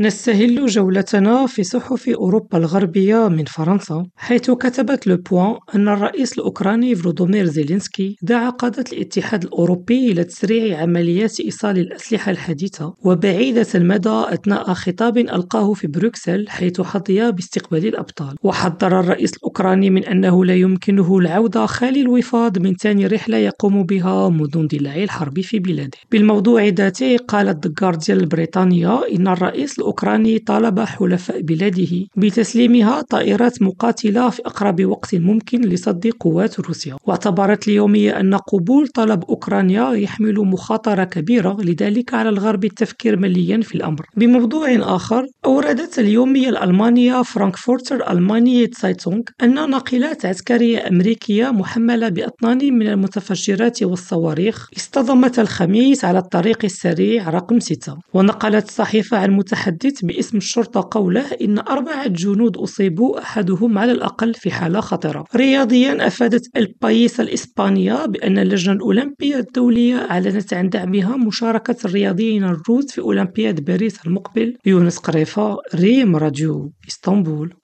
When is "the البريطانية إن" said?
27.66-29.28